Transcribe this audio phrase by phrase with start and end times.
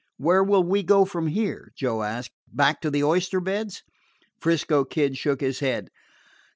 [0.17, 2.31] "Where will we go from here?" Joe asked.
[2.47, 3.83] "Back to the oyster beds?"
[4.39, 5.89] 'Frisco Kid shook his head.